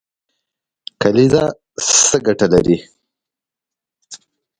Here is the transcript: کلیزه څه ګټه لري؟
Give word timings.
کلیزه 1.01 1.43
څه 2.07 2.17
ګټه 2.25 2.47
لري؟ 2.53 2.77